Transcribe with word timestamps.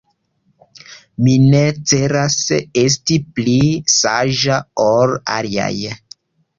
Mi 1.27 1.35
ne 1.43 1.61
celas 1.91 2.39
esti 2.87 3.21
pli 3.37 3.57
saĝa 4.01 4.61
ol 4.91 5.19
aliaj. 5.41 5.75